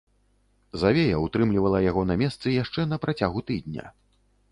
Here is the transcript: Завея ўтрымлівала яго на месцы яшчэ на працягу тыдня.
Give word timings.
Завея 0.83 1.19
ўтрымлівала 1.25 1.81
яго 1.89 2.05
на 2.11 2.15
месцы 2.21 2.53
яшчэ 2.63 2.87
на 2.95 2.99
працягу 3.05 3.45
тыдня. 3.51 3.85